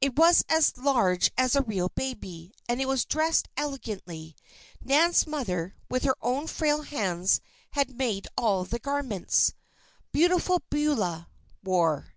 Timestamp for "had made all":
7.72-8.64